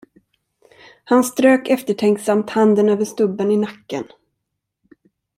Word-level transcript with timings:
Han 1.05 1.23
strök 1.23 1.67
eftertänksamt 1.69 2.49
handen 2.49 2.89
över 2.89 3.05
stubben 3.05 3.51
i 3.51 3.57
nacken. 3.57 4.03